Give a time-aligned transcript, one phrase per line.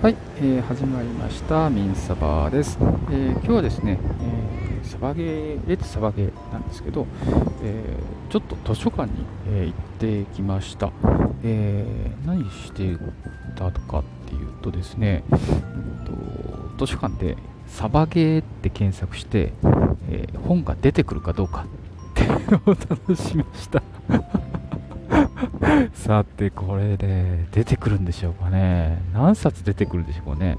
[0.00, 7.04] はい、えー、始まりましたミンサバです、えー、今日はですね、えー、サバゲーレッツサバゲーなんですけど、
[7.64, 10.92] えー、ちょっと図書館に、えー、行ってきました、
[11.42, 12.96] えー、何して
[13.56, 17.36] たかっていうとですね、えー、と図書館で
[17.66, 19.52] サバゲーって検索して、
[20.08, 21.66] えー、本が出てくるかどうか
[22.10, 23.82] っていうのを 楽しみました。
[25.94, 29.00] さて、これで出てくるんでしょうかね。
[29.12, 30.58] 何冊出てくるんでしょうかね。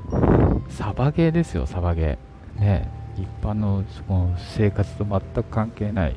[0.70, 2.62] サバゲーですよ、サバゲー。
[2.62, 6.16] ね、一般のその生活と全く関係ない、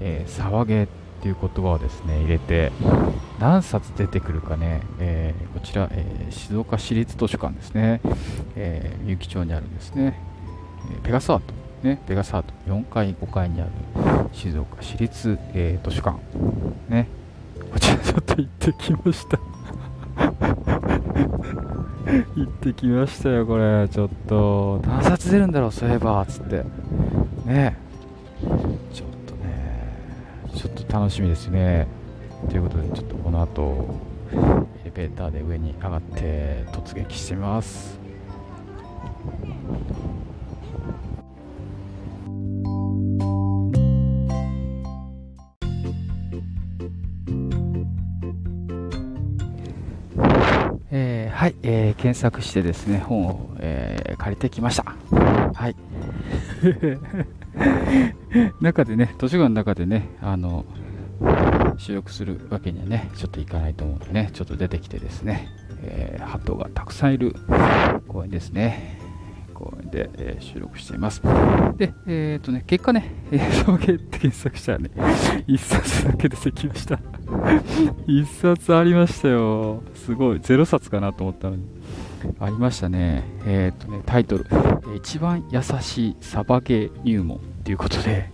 [0.00, 0.88] えー、サバゲーっ
[1.22, 2.72] ていう言葉をですね、入れて、
[3.38, 8.00] 何冊出てくるかね、えー、こちら、えー、静岡市立図書館ですね、
[8.56, 10.18] えー、みゆき町にあるんですね、
[11.02, 12.52] ペガサート、ね、ペガサート。
[12.66, 13.70] 4階、5階にある
[14.32, 16.18] 静岡市立、え図書館、
[16.88, 17.08] ね、
[17.74, 19.36] こちらちょっと行ってきました。
[22.36, 23.88] 行ってきましたよこれ。
[23.88, 26.62] ちょっと何冊出るんだろうそういえばつって。
[27.44, 27.76] ね。
[28.92, 29.98] ちょっとね。
[30.54, 31.88] ちょっと楽しみですね。
[32.48, 33.96] ということでちょっとこの後
[34.32, 34.36] エ
[34.84, 37.98] レベーターで上に上がって突撃してみます。
[52.04, 54.94] 検索してですね、本を、えー、借りてきました。
[55.54, 55.76] はい。
[58.60, 60.66] 中でね、図書館の中でね、あの、
[61.78, 65.48] 収録するわけにはね、ちょっといかないと思うのでね、ちょっと出てきてですね、
[65.82, 67.34] えー、ハトがたくさんいる
[68.06, 68.98] 公園ですね。
[69.54, 71.22] 公園で、えー、収録しています。
[71.78, 74.90] で、えっ、ー、とね、結果ね、映像系って検索したらね、
[75.46, 77.00] 1冊だけ出てきました。
[78.06, 79.82] 1冊ありましたよ。
[79.94, 80.36] すごい。
[80.40, 81.83] 0冊かなと思ったのに。
[82.40, 83.24] ありましたね。
[83.46, 84.46] えっ、とね、タイトル、
[84.96, 88.30] 一番優しいサバゲー入門ということで、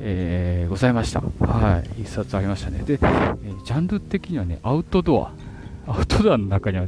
[0.00, 1.20] えー、ございました。
[1.20, 2.02] はい。
[2.02, 2.78] 1冊ありましたね。
[2.84, 5.32] で、え、ジャンル的にはね、アウトドア。
[5.88, 6.86] アウトドアの中には、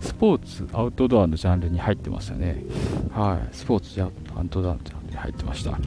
[0.00, 2.62] スポーツ、アウトドアのジャンルに入ってますよね。
[3.12, 3.54] はい。
[3.54, 4.12] スポーツ、アウ
[4.48, 5.78] トドアのジャンルに入ってました。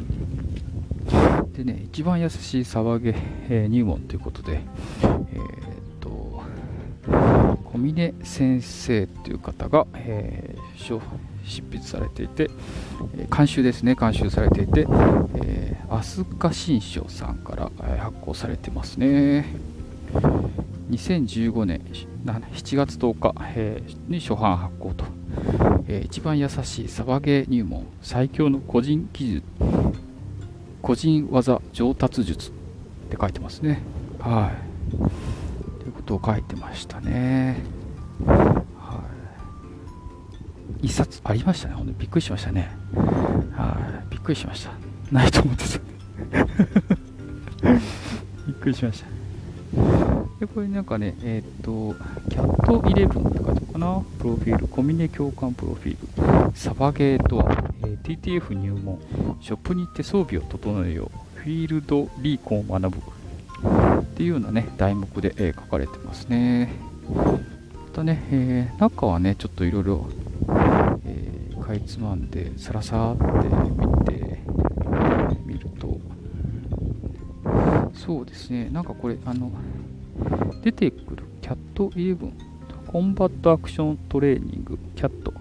[1.53, 4.61] でね、一番優しいサバゲー入門ということで、
[5.03, 5.80] えー、
[7.71, 11.01] 小峰先生という方が、えー、
[11.45, 12.49] 執筆されていて、
[13.35, 14.85] 監修ですね、監修されていて、
[15.43, 19.45] えー、飛鳥新書さんから、発行されてますね。
[20.89, 21.81] 2015年
[22.25, 23.33] 7月10日、
[24.09, 25.05] に初版発行と、
[26.03, 29.43] 一番優しいサバゲー入門最強の個人技術
[30.81, 32.53] 個人技上達術っ
[33.09, 33.81] て書いてますね。
[34.19, 35.20] はい。
[36.11, 37.63] ことを書いてましたね。
[38.25, 39.03] は
[40.81, 40.87] い。
[40.87, 41.75] 一冊ありましたね。
[41.75, 42.69] ほんとびっくりしましたね。
[43.53, 44.11] はい。
[44.11, 44.71] びっくりしました。
[45.11, 45.79] ないと思ってた。
[48.47, 49.07] びっくりしました。
[50.39, 51.95] で、これなんかね、えっ、ー、と、
[52.29, 54.01] キャット11って書いてあるかな？
[54.19, 58.99] プロフィール、コミネ共感プロフィール、サバゲーとは、えー、TTF 入門、
[59.39, 63.20] ショップに行って装備を整えよう、フィールドリーコンを学ぶ
[64.21, 66.69] っていうようなね、題目で、えー、書かれてますね。
[67.09, 67.39] ま
[67.91, 70.07] たね、えー、中はね、ちょっといろいろ、
[71.59, 74.39] かいつまんで、さらさって見て
[75.43, 75.99] みると、
[77.95, 79.51] そうですね、なんかこれ、あの、
[80.63, 82.31] 出てくるキャット11、
[82.91, 85.33] コンバットアクショントレーニング、キャット。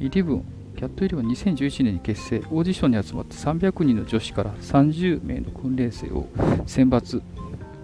[0.00, 0.42] 11
[0.76, 6.26] キャットイレブン2011年に結成、オーディションに集まった300人の女子から30名の訓練生を
[6.66, 7.22] 選抜、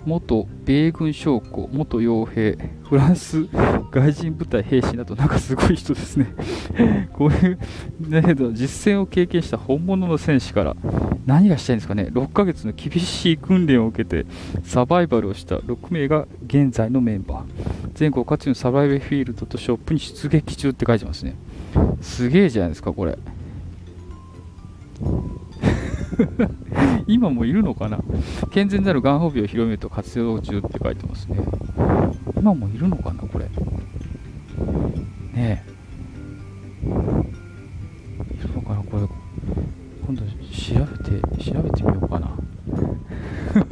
[0.04, 2.58] 元米軍将校、元傭兵、
[2.88, 3.46] フランス
[3.90, 6.34] 外人部隊兵士など、なんかすごい人ですね。
[7.12, 7.58] こういう、
[8.00, 10.76] ね、実戦を経験した本物の戦士から、
[11.26, 14.26] 何がしたいんですかね、6ヶ月の厳しい訓練を受けて、
[14.64, 17.90] サバイバルをした6名が現在のメンバー。
[17.94, 21.36] 全国各地のサバイバルフィールドとショップに出撃中って書いてますね。
[22.00, 23.18] すげえじゃないですか、これ。
[27.06, 27.98] 今もいるのかな？
[28.50, 31.38] 健全なるがんホビを広めると活用中って書いてますね。
[32.36, 33.48] 今もいるのかなこれ？
[35.34, 35.72] ねえ。
[36.84, 36.88] い
[38.42, 39.02] るのかなこれ。
[40.06, 40.26] 今度調
[40.84, 42.36] べて、調べてみようかな。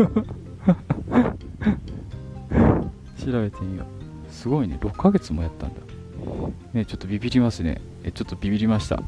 [3.16, 3.87] 調べてみよう。
[4.32, 4.78] すごいね。
[4.81, 5.76] 6ヶ月もやったんだ。
[6.72, 7.81] ね、ちょっとビビりますね。
[8.04, 9.02] え、ちょっとビビりました。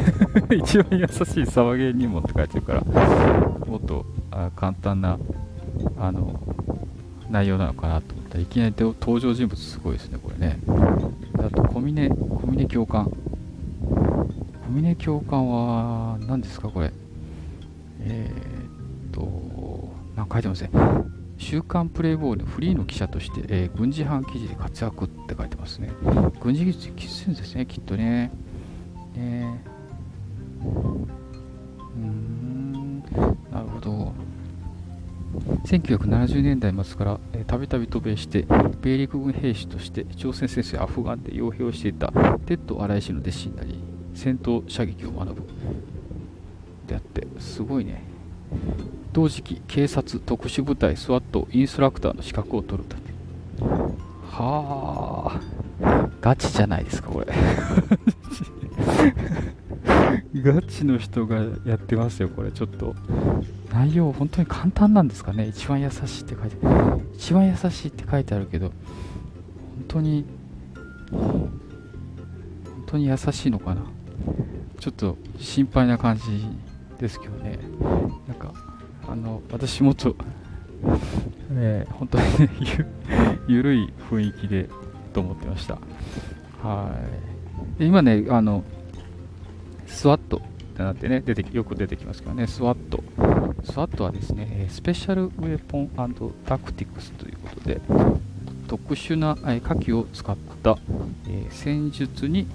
[0.56, 5.18] 一番優しいサバゲー入門って書いてるから、もっとあ簡単な、
[5.98, 6.40] あの、
[7.30, 10.58] 内容なのかなと思ったらいきなり登場人物すごいですね、これね。
[11.38, 13.10] あと、小峰小峰教官。
[14.68, 16.92] 小峰教官は何ですかこれ？
[18.00, 20.70] えー、っとなんか書いてますね
[21.38, 25.90] 週刊プレイボーイのフリーの記者として、えー、軍事班記事で活躍って書いてますね。
[26.40, 28.30] 軍事技術きついんですねきっとね。
[29.14, 29.62] ね。
[30.64, 33.00] うん。
[33.50, 34.12] なるほど。
[35.64, 38.46] 1970年代末からたびたび渡米して
[38.80, 42.08] 米陸軍兵士として朝鮮戦争やアフガンで傭兵をしていた
[42.46, 43.78] テッド・アライ氏の弟子になり
[44.14, 45.42] 戦闘射撃を学ぶ。
[46.86, 48.02] であってすごいね。
[49.12, 52.96] 同時期警察特殊部隊スワットインストラクターの資格を取ると
[54.30, 55.40] は
[55.82, 56.08] あ。
[56.20, 57.26] ガチじゃないですかこれ。
[60.46, 62.94] ガチの人がやってますよこれちょっと。
[63.72, 65.48] 内容本当に簡単なんですかね？
[65.48, 66.56] 一番優しいって書いて。
[67.14, 68.76] 一番優しいって書いてあるけど本
[69.88, 70.24] 当に
[71.10, 71.50] 本
[72.86, 73.82] 当に優しいのかな？
[74.78, 76.46] ちょっと心配な感じ
[77.00, 77.58] ですけどね。
[78.28, 78.54] なんか
[79.08, 80.16] あの私もと
[81.50, 82.50] ね本当にね
[83.48, 84.70] ゆるい雰囲気で
[85.12, 85.78] と思ってました。
[86.62, 86.94] は
[87.76, 87.78] い。
[87.80, 88.62] で今ねあの
[89.86, 90.40] スワットっ
[90.76, 93.02] てなってね出てよく出てきますけどねスワット
[93.66, 95.88] スワットはですね、スペシャルウェポン
[96.46, 97.80] タクティクスということで、
[98.68, 100.78] 特殊な火器を使った
[101.50, 102.46] 戦術に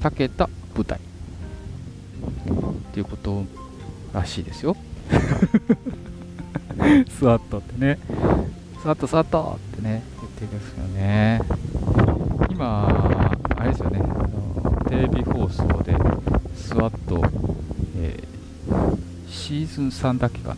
[0.00, 0.98] 長けた部隊
[2.92, 3.44] ということ
[4.14, 4.74] らしいですよ。
[7.10, 7.98] スワットってね、
[8.80, 11.40] スワット、スワットってね、言ってるんですよね。
[12.50, 15.93] 今、あれですよね、あのテレビ放送で
[16.84, 17.22] スワット、
[17.96, 18.98] えー
[19.30, 20.56] シーズン3だっけかな。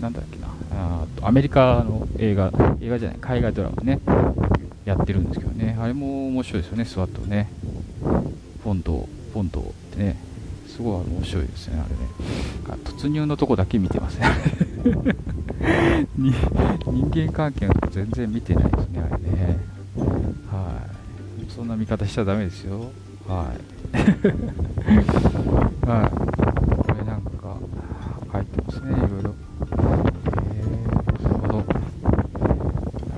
[0.00, 0.48] なんだっけな。
[0.72, 4.00] あアメリカの映画、映画じゃない、海外ドラマね、
[4.84, 5.76] やってるんですけどね。
[5.80, 7.50] あれも面白いですよね、スワットね。
[8.62, 9.64] フォンド、フォンドっ
[9.94, 10.16] てね。
[10.66, 12.80] すごい面白いですね、あれね。
[12.84, 14.26] 突入のとこだけ見てますね。
[16.16, 16.32] 人
[17.10, 19.58] 間関係のとこ全然見てないですね、あれね。
[20.50, 20.86] は
[21.40, 21.50] い。
[21.50, 22.90] そんな見方しちゃダメですよ。
[23.28, 23.58] はい。
[25.86, 26.10] は
[28.40, 28.44] い。
[28.66, 29.34] ですね、いろいろ。
[29.60, 31.58] えー、なるほど。
[31.58, 31.62] なる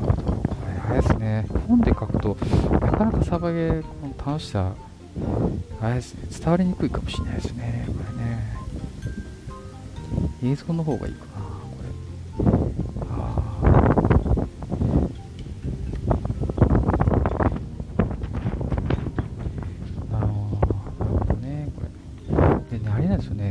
[0.00, 0.22] ほど。
[0.32, 2.36] これ、あれですね、本で書くと、
[2.80, 3.82] なかなかサバゲーの
[4.26, 4.72] 楽しさ、
[5.80, 8.56] あれですね、伝わりにくいかもしれないですね、これね。
[10.42, 11.40] 映像の方がいいかな、こ
[11.84, 11.90] れ。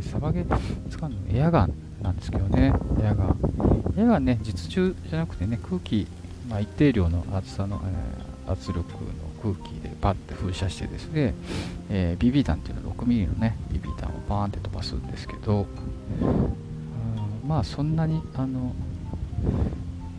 [0.02, 0.46] サバゲ
[0.90, 1.16] 使うの
[1.50, 1.74] エアガン
[2.04, 3.36] なんですけどね、エアガン。
[3.98, 6.06] エアガンね、実銃じゃなくてね、空気、
[6.48, 7.81] まあ、一定量の厚さの、
[8.48, 8.86] えー、圧力の
[9.42, 11.34] 空気でパッて噴射してですね、
[11.90, 15.66] えー、BB 弾っていうのは 6mm のね、BB 弾をバーンって飛ばすんですけど、
[16.22, 18.75] うんまあそんなに、あの、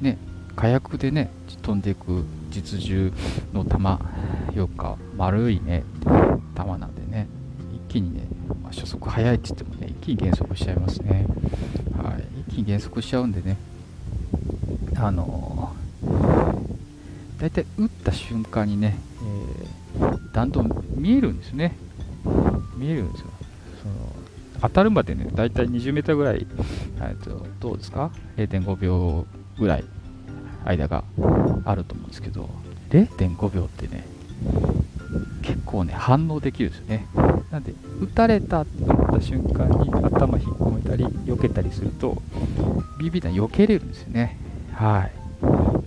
[0.01, 0.19] ね、
[0.57, 1.31] 火薬でね、
[1.63, 3.13] 飛んでいく実銃
[3.55, 4.01] の弾、
[4.53, 5.85] よか丸いね、
[6.57, 7.29] 弾なんでね、
[7.89, 8.23] 一気にね、
[8.65, 11.27] まあ、初速速いって言ってもね、気に減速しちゃいますね。
[11.97, 13.57] はい、一気に減速しちゃうんでね、
[14.97, 18.97] あのー、大体打った瞬間にね、
[19.99, 21.77] えー、弾道見えるんですね。
[22.77, 23.27] 見えるんですよ。
[23.83, 23.95] その
[24.63, 26.47] 当たるまでね、大体20メーターぐらい、
[26.97, 29.27] えー、とどうですか ?0.5 秒
[29.59, 29.85] ぐらい
[30.65, 31.05] 間が
[31.65, 32.51] あると思うんですけど、
[32.91, 34.05] 0.5秒ってね、
[35.43, 37.07] 結構ね、反応できるんですよね。
[37.51, 42.23] なんで、撃たれたと思った瞬間に頭引っ込めたり、避けたりすると、
[43.01, 44.37] BB 弾避けれるんですよね。
[44.75, 45.13] はい。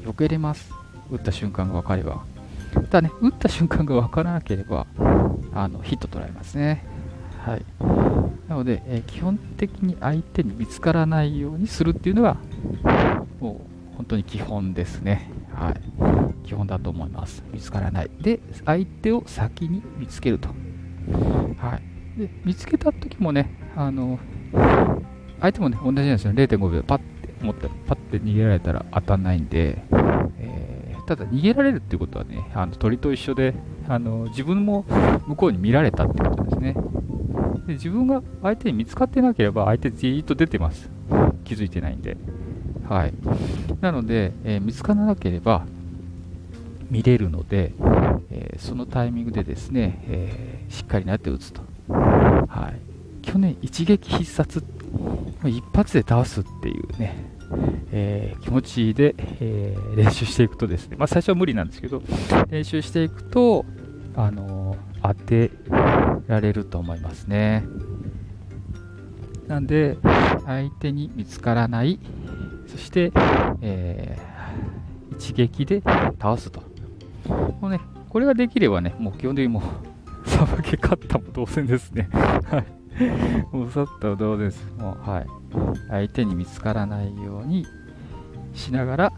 [0.05, 0.71] 避けれます。
[1.09, 2.23] 撃った瞬間が分かれば。
[2.73, 4.87] ただね、撃った瞬間が分からなければ、
[5.53, 6.83] あのヒット取られますね。
[7.45, 7.65] はい。
[8.47, 12.37] なので、えー、基本的に相手に見つからないようにするっていうのが、
[13.39, 13.61] も
[13.93, 15.29] う本当に基本ですね。
[15.53, 16.47] はい。
[16.47, 17.43] 基本だと思います。
[17.51, 18.09] 見つからない。
[18.21, 20.49] で、相手を先に見つけると。
[21.57, 21.92] はい。
[22.17, 24.19] で、見つけた時もね、あの、
[25.39, 26.33] 相手もね、同じなんですよ。
[26.33, 29.83] 0.5秒パッて思ったら、パッて逃げられたら当たんないんで、
[30.39, 33.53] えー、ただ逃げられるっていうことはね、あの鳥と一緒で、
[33.87, 34.85] あの自分も
[35.27, 36.75] 向こうに見られたってことですね。
[37.67, 40.89] で自分が相手に見つかってなければ、相手じーっと出てます。
[41.43, 42.17] 気づいてないんで。
[42.87, 43.13] はい。
[43.81, 45.65] なので、えー、見つからなければ
[46.89, 47.73] 見れるので、
[48.29, 51.72] えー、そのタイミングでですね、えー、しっかりなって打つと。
[52.53, 52.79] はい。
[53.23, 54.63] 去年一撃必殺、
[55.43, 57.33] 一発で倒すっていうね、
[57.91, 62.03] えー、気持ちで、えー、練習していくとですね、まあ、最初は無理なんですけど、
[62.49, 63.65] 練習していくと、
[64.15, 65.49] あの当て
[66.27, 67.65] られると思いますね。
[69.47, 69.97] なんで、
[70.45, 71.99] 相手に見つからない、
[72.67, 73.11] そして、
[73.61, 76.61] えー、一撃で倒すと。
[77.27, 77.79] もうね、
[78.09, 79.63] これができればね、もう基本的にもう、
[80.25, 82.09] さばけ勝ったも同然ですね。
[82.11, 83.55] はい。
[83.55, 84.65] もうさったも同然です？
[84.77, 85.27] もう、はい。
[85.89, 87.65] 相手に見つからないように
[88.53, 89.13] しながら、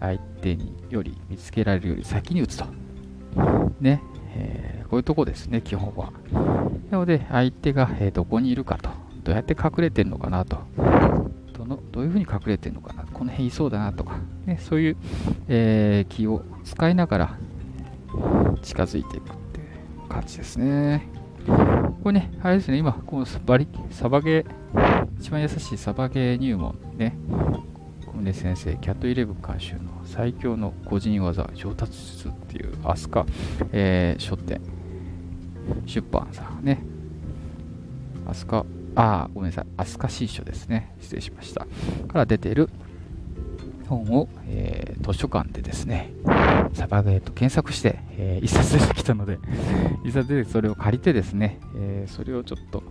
[0.00, 2.66] 相手により見つけられるより先に打つと。
[3.80, 4.02] ね。
[4.38, 6.12] えー、こういうとこですね、基本は。
[6.90, 8.90] なので、相手が、えー、どこにいるかと。
[9.24, 10.58] どうやって隠れてるのかなと。
[11.54, 13.04] どのどういうふうに隠れてるのかな。
[13.04, 14.18] この辺いそうだなとか。
[14.44, 14.96] ね、そういう、
[15.48, 17.38] えー、気を使いながら
[18.62, 19.30] 近づいていく
[20.06, 21.08] 感じですね。
[22.02, 27.16] これね、あれですね、今、このバリサバゲー、一番優しいサバゲー入門ね、
[28.06, 31.48] 小宗先生、キャットイレブン監修の最強の個人技。
[31.54, 33.28] 上達術っていう飛鳥、
[33.72, 34.60] えー、書店、
[35.84, 36.82] 出版さんね、
[38.26, 41.66] 飛鳥、あ、ごめんなさい、飛鳥新書ですね、失礼しました。
[42.08, 42.70] から出ている
[43.88, 46.12] 本を、えー、図書館でですね、
[46.76, 49.38] サバゲーと検索して、えー、一冊出てきたので、
[50.04, 52.82] 一冊でそれを借りてですね、えー、それをちょっと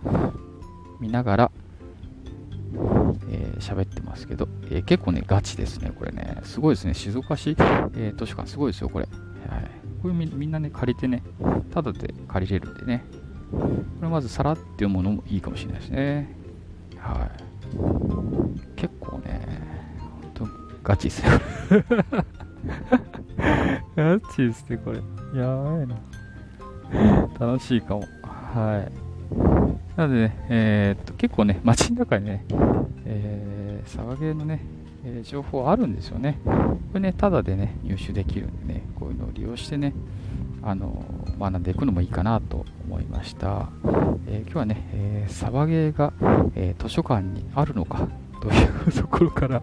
[1.00, 1.50] 見ながら、
[3.30, 6.40] えー、喋ってますけど、えー、結構ね、ガチですね、これね。
[6.42, 9.06] すごいですね、静岡市、えー、図書館、すごいですよ、これ。
[9.48, 9.70] はい、
[10.02, 11.22] これみみんなね、借りてね、
[11.72, 13.04] ただで借りれるんでね。
[13.52, 13.68] こ
[14.02, 16.28] れまず、さらって読むのもいいかもしれないですね。
[16.98, 17.46] はい。
[18.74, 19.46] 結構ね、
[20.34, 20.48] 本当
[20.82, 21.32] ガチですよ。
[23.96, 24.98] ガチですね、これ。
[25.38, 25.96] やばいな。
[27.40, 28.04] 楽しいかも。
[28.22, 28.92] はい。
[29.96, 32.44] なのでね、えー、っと、結構ね、街の中にね、
[33.06, 34.60] えー、サバゲーのね、
[35.02, 36.38] えー、情報あるんですよね。
[36.44, 39.94] これね、ただでね、入手できるんでね、こういうのを利用してね、
[40.62, 41.02] あの
[41.40, 43.70] 学んでいくのもいいかなと思いました。
[44.26, 46.12] えー、今日はね、えー、サバゲーが、
[46.54, 48.08] え図書館にあるのか
[48.50, 49.62] というところから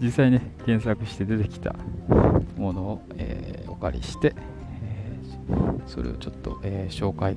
[0.00, 1.74] 実際ね、検索して出てきた
[2.56, 4.34] ものを、えお借りして、
[4.82, 5.18] え
[5.86, 7.36] それをちょっと、え紹介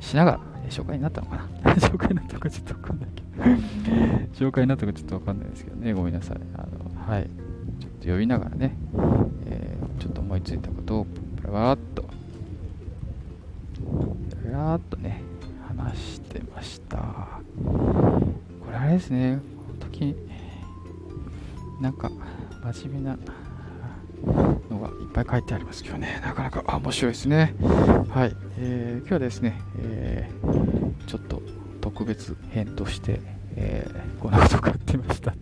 [0.00, 1.74] しながら、え紹介になったのかな？
[1.74, 6.38] 紹介になったのかちょっとわかんないけど 紹介になったかちょっとわかんないですけどね、ごめんなさい。
[6.56, 6.66] あ
[7.06, 7.24] のはい。
[7.80, 8.76] ちょっと読みながらね、
[9.46, 11.06] え、ちょっと思いついたことを、
[11.36, 12.02] プラバーっと、
[14.42, 15.22] プラーっとね、
[15.68, 16.98] 話してました。
[17.64, 19.40] これあれですね、
[19.94, 20.16] この時、
[21.80, 22.10] なんか、
[22.74, 23.18] 真面目な、
[24.70, 27.54] のがいっぱい書いてありますけどね、なかなか面白いですね。
[28.08, 31.42] はい、えー、今日はですね、えー、ちょっと
[31.80, 33.20] 特別編として、
[33.56, 35.38] えー、こんなことがやってましたと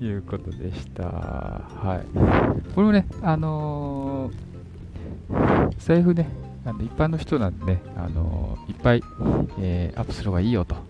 [0.04, 1.04] いうことでした。
[1.04, 2.74] はい。
[2.74, 6.28] これもね、あのー、財布ね、
[6.64, 9.02] あの一般の人なんでね、あのー、いっぱい、
[9.60, 10.87] えー、アップする方がいいよと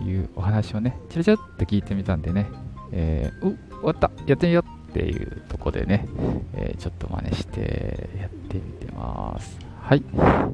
[0.00, 2.48] いうお話をね、ちらちらって聞いてみたんでね、
[2.92, 6.06] えー、お終わったやってみようっていうとこでね、
[6.54, 9.58] えー、ちょっと真似してやってみてます。
[9.80, 10.02] はい。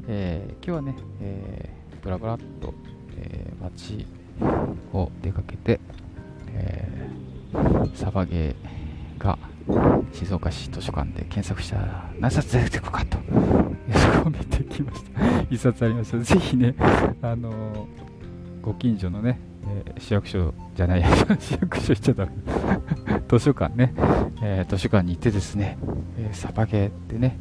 [0.07, 2.73] えー、今日はね、えー、ブラブラっと、
[3.17, 4.07] えー、街
[4.93, 5.79] を出かけて、
[6.53, 9.37] えー、サバゲーが
[10.13, 13.17] 静岡市図書館で検索したら何冊出てくるかと、
[13.93, 15.41] そこを見てきました。
[15.49, 16.17] 一冊ありました。
[16.17, 16.73] ぜひね、
[17.21, 17.87] あのー、
[18.61, 19.39] ご近所のね、
[19.85, 21.03] えー、市役所じゃない、
[21.39, 22.31] 市役所行っちゃダメ。
[23.29, 23.93] 図書館ね、
[24.41, 25.77] えー、図書館に行ってですね、
[26.17, 27.39] えー、サバゲーでね、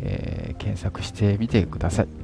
[0.00, 2.02] えー、検索してみてくださ。
[2.02, 2.21] い。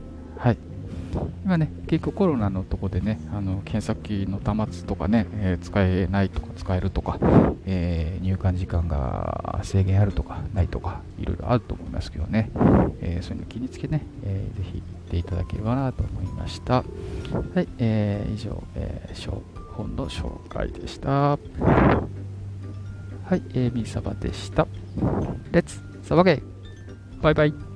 [1.44, 7.18] 今ね、結構コロナのとこでね、あの検索機の端末とかね、え使えないとか使えるとか、
[7.66, 12.50] え入館時間が制限あるとかないとか、いろいろあると思いますけどね、
[13.00, 16.84] えそういうの気につけね、えー、ぜひ行っていただければなと思いました。
[17.54, 19.14] はい、え以上、え
[19.78, 21.10] 本の紹介でした。
[21.10, 21.38] は
[23.36, 24.66] い、えー、ミーサバでした。
[25.52, 26.42] レッツサバゲー
[27.22, 27.67] バイバイ